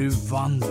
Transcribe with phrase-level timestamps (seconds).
[0.00, 0.66] nu Vanlo,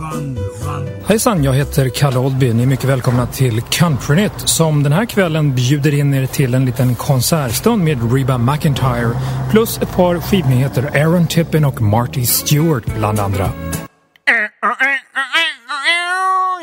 [0.00, 0.90] Vanlo, Vanlo.
[1.06, 2.52] Hejsan, jag heter Kalle Oldby.
[2.52, 6.64] Ni är mycket välkomna till Countrynytt som den här kvällen bjuder in er till en
[6.64, 9.10] liten konsertstund med Reba McIntyre
[9.50, 13.50] plus ett par skivnyheter, Aaron Tippin och Marty Stewart bland andra.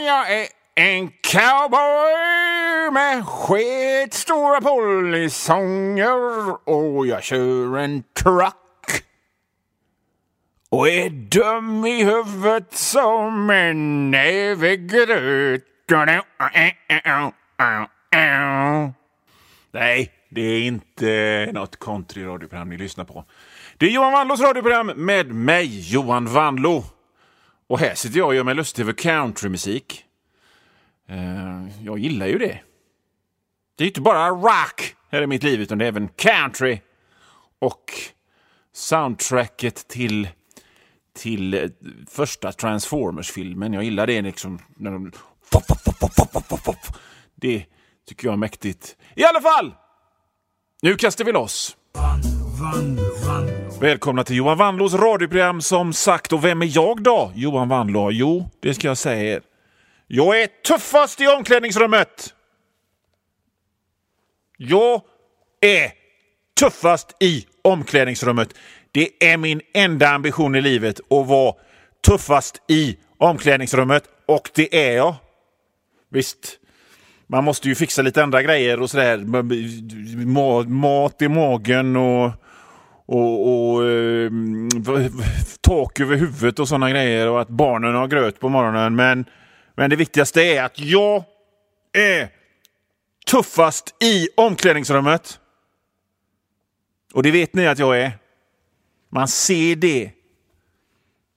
[0.05, 8.66] Jag är en cowboy med skitstora polisonger och jag kör en truck
[10.69, 15.63] och är dum i huvudet som en näve gröt.
[19.71, 23.25] Nej, det är inte något country-radioprogram ni lyssnar på.
[23.77, 26.83] Det är Johan Wandlos radioprogram med mig, Johan Wandlo.
[27.67, 30.05] Och här sitter jag och gör mig lustig över countrymusik.
[31.09, 32.59] Eh, jag gillar ju det.
[33.75, 36.79] Det är inte bara rock här i mitt liv, utan det är även country.
[37.59, 37.91] Och
[38.73, 40.27] soundtracket till,
[41.17, 41.69] till eh,
[42.09, 43.73] första Transformers-filmen.
[43.73, 44.59] Jag gillar det liksom.
[44.77, 45.11] När de...
[47.35, 47.65] Det
[48.07, 48.95] tycker jag är mäktigt.
[49.15, 49.73] I alla fall!
[50.81, 51.77] Nu kastar vi loss.
[53.81, 56.33] Välkomna till Johan Wandlås radioprogram som sagt.
[56.33, 58.11] Och vem är jag då, Johan Wanlå?
[58.11, 59.41] Jo, det ska jag säga er.
[60.07, 62.33] Jag är tuffast i omklädningsrummet!
[64.57, 65.01] Jag
[65.61, 65.91] är
[66.59, 68.53] tuffast i omklädningsrummet.
[68.91, 71.53] Det är min enda ambition i livet att vara
[72.07, 74.03] tuffast i omklädningsrummet.
[74.25, 75.15] Och det är jag.
[76.09, 76.59] Visst,
[77.27, 79.17] man måste ju fixa lite andra grejer och sådär.
[80.67, 82.31] Mat i magen och,
[83.05, 84.31] och, och eh,
[85.61, 87.29] tak över huvudet och sådana grejer.
[87.29, 88.95] Och att barnen har gröt på morgonen.
[88.95, 89.25] Men,
[89.75, 91.23] men det viktigaste är att jag
[91.93, 92.29] är
[93.25, 95.39] tuffast i omklädningsrummet.
[97.13, 98.11] Och det vet ni att jag är.
[99.17, 100.11] Man ser det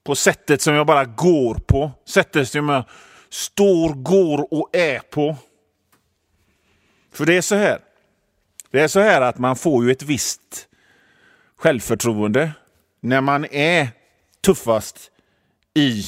[0.04, 1.92] på sättet som jag bara går på.
[2.06, 2.84] Sättet som jag
[3.28, 5.36] står, går och är på.
[7.12, 7.78] För det är så här.
[8.70, 10.68] Det är så här att man får ju ett visst
[11.56, 12.52] självförtroende
[13.00, 13.88] när man är
[14.40, 15.10] tuffast
[15.74, 16.04] i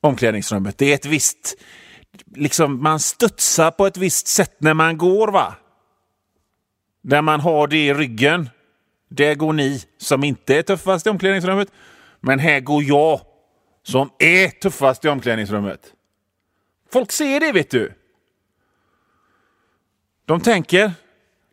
[0.00, 0.78] omklädningsrummet.
[0.78, 1.54] Det är ett visst...
[2.34, 5.28] Liksom, man studsar på ett visst sätt när man går.
[5.28, 5.54] va?
[7.02, 8.50] Där man har det i ryggen.
[9.08, 11.68] Där går ni som inte är tuffast i omklädningsrummet.
[12.20, 13.20] Men här går jag
[13.82, 15.92] som är tuffast i omklädningsrummet.
[16.92, 17.92] Folk ser det, vet du.
[20.24, 20.92] De tänker,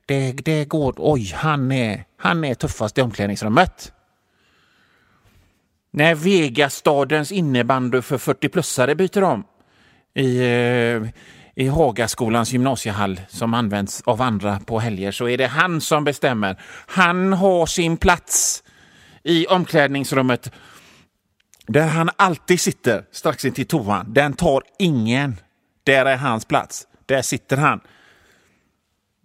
[0.06, 3.94] det, det går, oj, han är, han är tuffast i omklädningsrummet.
[5.91, 9.44] När Vegastadens innebandy för 40-plussare byter om
[10.13, 11.07] i, eh,
[11.56, 16.62] i Hagaskolans gymnasiehall som används av andra på helger så är det han som bestämmer.
[16.88, 18.63] Han har sin plats
[19.23, 20.51] i omklädningsrummet
[21.67, 24.13] där han alltid sitter strax intill toan.
[24.13, 25.35] Den tar ingen.
[25.84, 26.88] Där är hans plats.
[27.06, 27.81] Där sitter han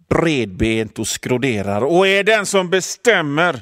[0.09, 3.61] bredbent och skroderar och är den som bestämmer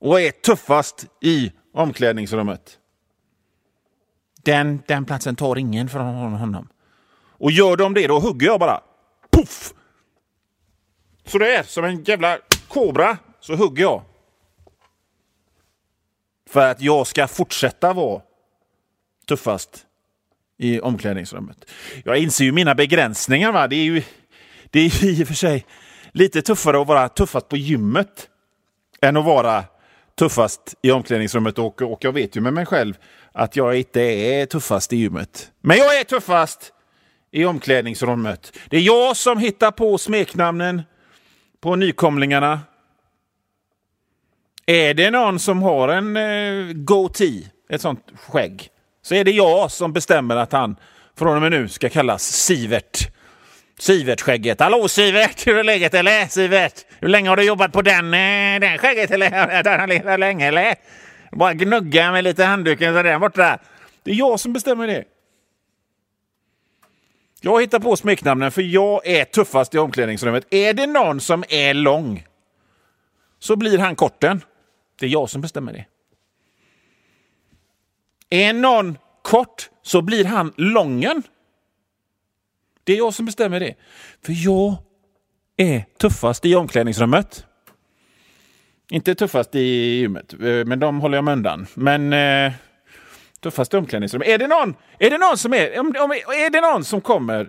[0.00, 2.78] och är tuffast i omklädningsrummet.
[4.44, 6.68] Den, den platsen tar ingen från honom.
[7.44, 8.80] Och gör de det, då hugger jag bara.
[9.32, 9.74] Puff!
[11.24, 12.38] Så det är som en jävla
[12.68, 14.02] kobra, så hugger jag.
[16.50, 18.22] För att jag ska fortsätta vara
[19.28, 19.86] tuffast
[20.58, 21.70] i omklädningsrummet.
[22.04, 23.52] Jag inser ju mina begränsningar.
[23.52, 23.68] Va?
[23.68, 24.02] Det är ju
[24.70, 25.66] det är i och för sig
[26.12, 28.28] lite tuffare att vara tuffast på gymmet
[29.00, 29.64] än att vara
[30.18, 31.58] tuffast i omklädningsrummet.
[31.58, 32.94] Och, och jag vet ju med mig själv
[33.32, 35.52] att jag inte är tuffast i gymmet.
[35.60, 36.73] Men jag är tuffast
[37.34, 38.58] i omklädningsrummet.
[38.70, 40.82] Det är jag som hittar på smeknamnen
[41.60, 42.60] på nykomlingarna.
[44.66, 48.68] Är det någon som har en eh, goatee, ett sånt skägg,
[49.02, 50.76] så är det jag som bestämmer att han
[51.18, 52.98] från och med nu ska kallas Sivert.
[53.78, 54.60] Sivert-skägget.
[54.60, 55.46] Hallå Sivert!
[55.46, 56.26] Hur är läget eller?
[56.26, 56.86] Sivert!
[57.00, 59.30] Hur länge har du jobbat på den, eh, den skägget eller?
[59.70, 60.74] Har han länge eller?
[61.32, 63.58] Bara gnugga med lite handduken så där borta.
[64.02, 65.04] Det är jag som bestämmer det.
[67.44, 70.46] Jag hittar på smeknamnen för jag är tuffast i omklädningsrummet.
[70.50, 72.26] Är det någon som är lång
[73.38, 74.40] så blir han korten.
[74.98, 75.86] Det är jag som bestämmer det.
[78.30, 81.22] Är någon kort så blir han lången.
[82.84, 83.74] Det är jag som bestämmer det.
[84.22, 84.76] För jag
[85.56, 87.46] är tuffast i omklädningsrummet.
[88.90, 89.60] Inte tuffast i
[89.98, 91.66] gymmet, eh, men de håller jag mig undan.
[91.74, 92.52] Men eh,
[93.44, 94.28] Tuffaste omklädningsrummet.
[94.28, 97.48] Är det någon, är det någon som är, om, om, är det någon som kommer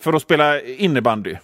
[0.00, 1.36] för att spela innebandy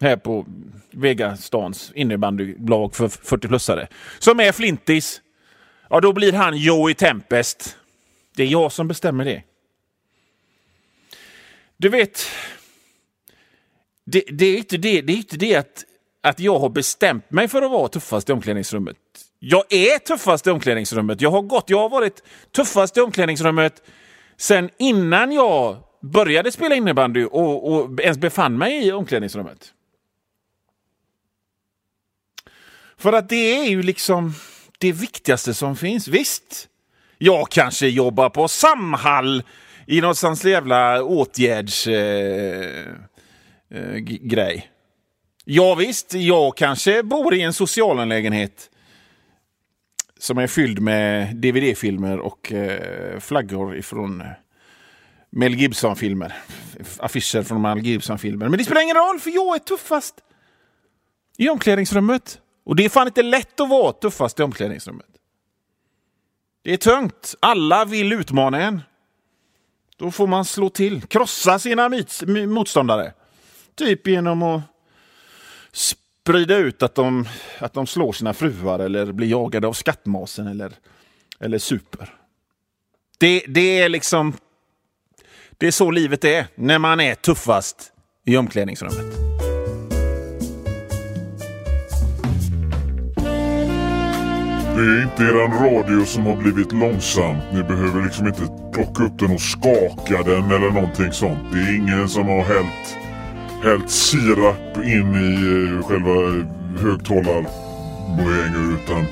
[0.00, 0.46] här på
[0.90, 3.86] Vegastans innebandylag för 40-plussare
[4.18, 5.20] som är flintis,
[5.90, 7.76] ja då blir han Joey Tempest.
[8.36, 9.42] Det är jag som bestämmer det.
[11.76, 12.26] Du vet,
[14.04, 15.84] det, det är inte det, det, är inte det att,
[16.20, 18.96] att jag har bestämt mig för att vara tuffast i omklädningsrummet.
[19.38, 21.20] Jag är tuffast i omklädningsrummet.
[21.20, 23.82] Jag har gått, jag har varit tuffast i omklädningsrummet
[24.36, 29.72] sen innan jag började spela innebandy och, och ens befann mig i omklädningsrummet.
[32.96, 34.34] För att det är ju liksom
[34.78, 36.08] det viktigaste som finns.
[36.08, 36.68] Visst,
[37.18, 39.42] jag kanske jobbar på Samhall
[39.86, 42.96] i någonstans jävla åtgärdsgrej.
[43.70, 44.62] Eh, eh,
[45.44, 48.70] ja, visst, jag kanske bor i en socialanlägenhet
[50.18, 54.26] som är fylld med DVD-filmer och eh, flaggor ifrån eh,
[55.30, 56.34] Mel Gibson-filmer.
[56.98, 58.48] Affischer från Mel Gibson-filmer.
[58.48, 60.14] Men det spelar ingen roll, för jag är tuffast
[61.36, 62.40] i omklädningsrummet.
[62.64, 65.06] Och det är fan inte lätt att vara tuffast i omklädningsrummet.
[66.62, 67.34] Det är tungt.
[67.40, 68.82] Alla vill utmana en.
[69.96, 71.90] Då får man slå till, krossa sina
[72.46, 73.12] motståndare.
[73.74, 74.62] Typ genom att
[76.28, 77.28] sprida ut att de,
[77.58, 80.72] att de slår sina fruar eller blir jagade av skattmasen eller,
[81.40, 82.14] eller super.
[83.18, 84.32] Det, det är liksom...
[85.58, 87.92] Det är så livet är när man är tuffast
[88.26, 89.28] i omklädningsrummet.
[94.76, 97.36] Det är inte eran radio som har blivit långsam.
[97.52, 98.42] Ni behöver liksom inte
[98.72, 101.52] plocka upp den och skaka den eller någonting sånt.
[101.52, 103.07] Det är ingen som har hällt,
[103.62, 106.44] hällt sirap in i eh, själva eh,
[106.82, 109.04] högtalarboängen utan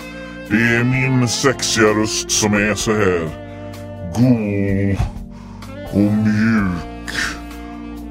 [0.51, 3.29] det är min sexiga röst som är så här
[4.15, 4.97] god
[5.93, 7.13] och mjuk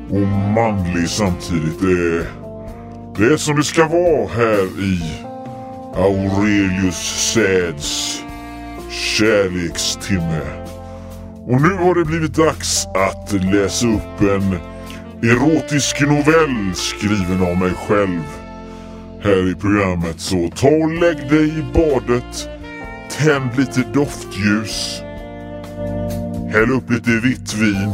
[0.10, 1.82] och manlig samtidigt.
[1.82, 2.26] Det är,
[3.18, 5.02] det är som det ska vara här i
[5.96, 8.22] Aurelius Säds
[8.90, 10.42] kärlekstimme.
[11.48, 14.75] Och nu har det blivit dags att läsa upp en
[15.30, 18.24] erotisk novell skriven av mig själv
[19.24, 20.20] här i programmet.
[20.20, 22.50] Så ta och lägg dig i badet,
[23.18, 25.02] tänd lite doftljus,
[26.52, 27.92] häll upp lite vitt vin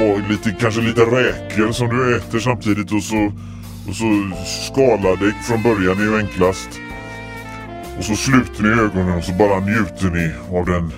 [0.00, 3.32] och lite, kanske lite räkor som du äter samtidigt och så
[3.88, 6.68] och så skala dig från början är ju enklast.
[7.98, 10.92] Och så sluter ni ögonen och så bara njuter ni av den,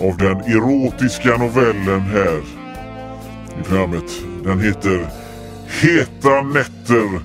[0.00, 2.38] av den erotiska novellen här
[3.60, 4.12] i programmet.
[4.44, 5.06] Den heter
[5.82, 7.20] Heta nätter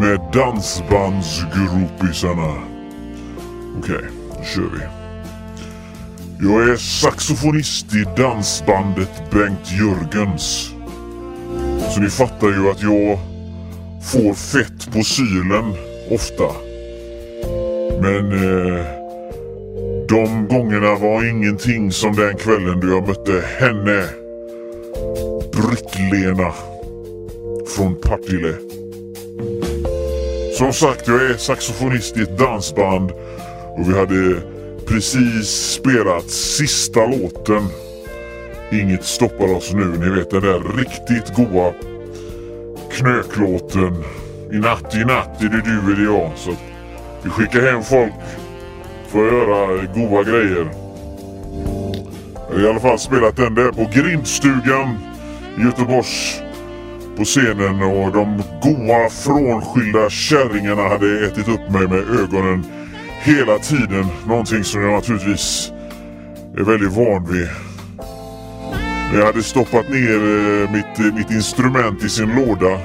[0.00, 2.54] med dansbandsgropisarna.
[3.78, 4.08] Okej, okay,
[4.38, 4.80] då kör vi.
[6.40, 10.70] Jag är saxofonist i dansbandet Bengt Jörgens.
[11.94, 13.18] Så ni fattar ju att jag
[14.02, 15.74] får fett på sylen
[16.10, 16.52] ofta.
[18.00, 19.05] Men eh,
[20.08, 24.04] de gångerna var ingenting som den kvällen då jag mötte henne.
[25.52, 26.52] Britt-Lena
[27.76, 28.54] från Partille.
[30.58, 33.10] Som sagt, jag är saxofonist i ett dansband
[33.76, 34.42] och vi hade
[34.86, 37.62] precis spelat sista låten.
[38.72, 39.84] Inget stoppar oss nu.
[39.84, 41.72] Ni vet den där riktigt goa
[42.92, 44.04] knöklåten
[44.52, 46.30] I natt, i natt är det du eller jag.
[46.36, 46.50] Så
[47.22, 48.12] vi skickar hem folk
[49.08, 50.68] Får jag göra goda grejer.
[52.48, 54.98] Jag har i alla fall spelat den där på Grindstugan
[55.58, 56.42] i Göteborgs
[57.16, 62.64] på scenen och de goa frånskilda kärringarna hade ätit upp mig med ögonen
[63.22, 64.06] hela tiden.
[64.26, 65.72] Någonting som jag naturligtvis
[66.56, 67.48] är väldigt van vid.
[69.14, 72.80] Jag hade stoppat ner eh, mitt, eh, mitt instrument i sin låda.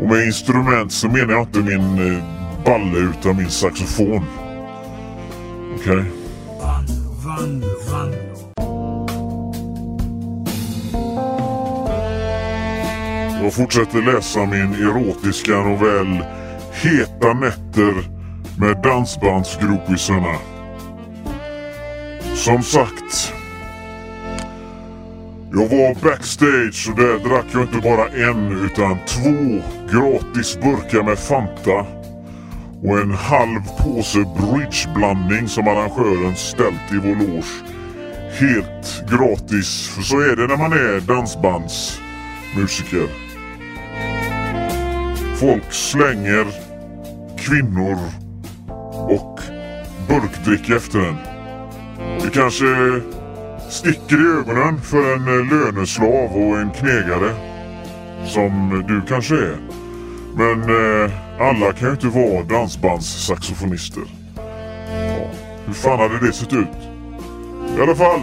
[0.00, 2.24] Och med instrument så menar jag inte min eh,
[2.64, 4.24] balle utan min saxofon.
[5.84, 6.00] Okej?
[6.00, 6.24] Okay.
[13.42, 16.24] Jag fortsätter läsa min erotiska novell
[16.72, 17.94] Heta nätter
[18.58, 20.36] med dansbandsgropisarna.
[22.34, 23.32] Som sagt
[25.52, 29.62] jag var backstage och där drack jag inte bara en utan två
[29.92, 32.03] gratis burkar med Fanta
[32.84, 37.64] och en halv påse bridgeblandning som arrangören ställt i vår loge.
[38.40, 43.08] Helt gratis, för så är det när man är dansbandsmusiker.
[45.36, 46.46] Folk slänger
[47.38, 47.98] kvinnor
[48.92, 49.40] och
[50.08, 51.16] burkdrick efter en.
[52.22, 53.00] Det kanske
[53.70, 57.34] sticker i ögonen för en löneslav och en knegare.
[58.26, 59.73] Som du kanske är.
[60.36, 61.10] Men eh,
[61.40, 64.02] alla kan ju inte vara dansbandssaxofonister.
[64.36, 64.42] Ja,
[65.66, 66.68] hur fan hade det sett ut?
[67.78, 68.20] I alla fall.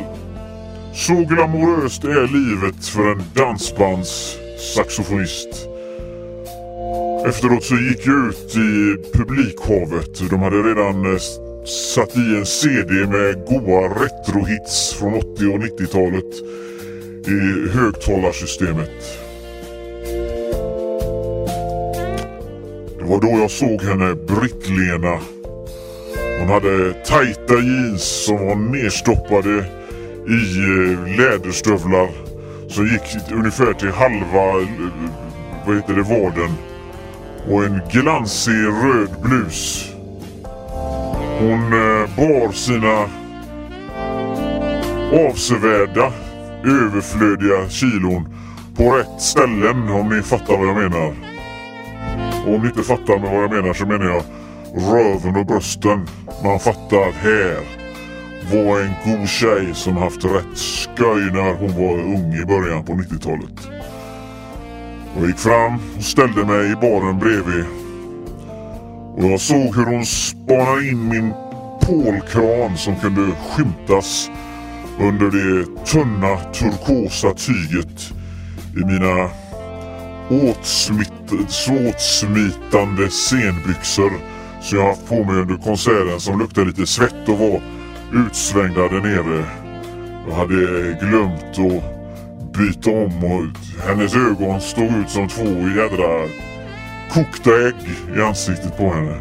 [0.94, 5.68] Så glamoröst är livet för en dansbandssaxofonist.
[7.26, 10.30] Efteråt så gick jag ut i publikhavet.
[10.30, 11.20] De hade redan eh,
[11.96, 16.36] satt i en CD med goa retrohits från 80 och 90-talet
[17.28, 19.21] i högtalarsystemet.
[23.02, 25.20] Det var då jag såg henne, Britt-Lena.
[26.40, 29.66] Hon hade tajta jeans som var nerstoppade
[30.28, 32.10] i eh, läderstövlar
[32.68, 34.68] som gick ungefär till halva, eh,
[35.68, 36.52] vad heter det, vaden.
[37.50, 39.92] Och en glansig röd blus.
[41.40, 43.10] Hon eh, bar sina
[45.28, 46.14] avsevärda,
[46.66, 48.28] överflödiga kilon
[48.78, 51.31] på rätt ställen om ni fattar vad jag menar.
[52.46, 54.24] Och om ni inte fattar med vad jag menar så menar jag
[54.76, 56.08] röven och brösten.
[56.44, 57.58] Man fattar att här
[58.54, 62.94] var en god tjej som haft rätt skoj när hon var ung i början på
[62.94, 63.68] 90-talet.
[65.18, 67.66] Jag gick fram och ställde mig i baren bredvid.
[69.18, 71.34] Och jag såg hur hon spanade in min
[71.82, 74.30] pålkran som kunde skymtas
[75.00, 78.14] under det tunna turkosa tyget
[78.76, 79.30] i mina
[81.90, 84.12] åtsmitande scenbyxor
[84.62, 87.62] som jag haft på mig under konserten som luktade lite svett och var
[88.14, 89.46] utsvängda där nere.
[90.28, 90.56] Jag hade
[91.02, 91.84] glömt att
[92.54, 93.46] byta om och
[93.88, 96.28] hennes ögon stod ut som två jädra
[97.12, 97.76] kokta ägg
[98.18, 99.20] i ansiktet på henne.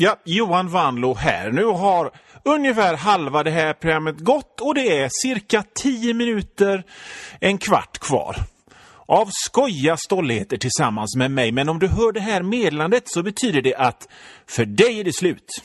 [0.00, 1.50] Ja, Johan Vanlo här.
[1.50, 2.10] Nu har
[2.54, 6.84] ungefär halva det här programmet gått och det är cirka 10 minuter,
[7.40, 8.36] en kvart kvar.
[9.06, 13.62] Av skoja stolligheter tillsammans med mig, men om du hör det här meddelandet så betyder
[13.62, 14.08] det att
[14.46, 15.62] för dig är det slut.